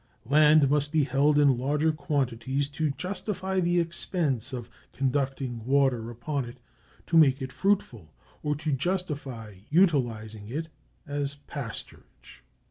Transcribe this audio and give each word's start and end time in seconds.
Land 0.25 0.67
must 0.67 0.91
be 0.91 1.03
held 1.03 1.37
in 1.37 1.59
larger 1.59 1.91
quantities 1.91 2.69
to 2.69 2.89
justify 2.89 3.59
the 3.59 3.79
expense 3.79 4.51
of 4.51 4.67
conducting 4.93 5.63
water 5.63 6.09
upon 6.09 6.45
it 6.45 6.59
to 7.05 7.17
make 7.19 7.39
it 7.39 7.51
fruitful, 7.53 8.11
or 8.41 8.55
to 8.55 8.71
justify 8.71 9.57
utilizing 9.69 10.49
it 10.49 10.69
as 11.05 11.35
pasturage. 11.45 12.39